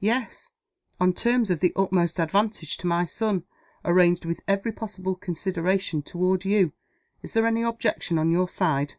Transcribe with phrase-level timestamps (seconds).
[0.00, 0.52] "Yes
[0.98, 3.44] on terms of the utmost advantage to my son;
[3.84, 6.72] arranged with every possible consideration toward you.
[7.22, 8.94] Is there any objection on your side?"